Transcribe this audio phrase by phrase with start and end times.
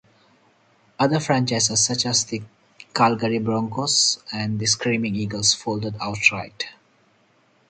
[0.97, 2.41] Other franchises, such as the
[2.95, 6.65] Calgary Broncos and the Screaming Eagles, folded outright.